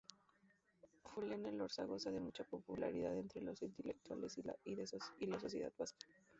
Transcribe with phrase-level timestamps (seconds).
[1.03, 4.35] Julián Elorza goza de mucha popularidad entre los intelectuales
[4.65, 4.75] y
[5.27, 6.07] la sociedad vasca.